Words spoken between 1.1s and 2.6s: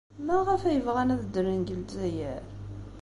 ad ddren deg Lezzayer?